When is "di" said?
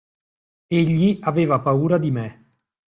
1.99-2.09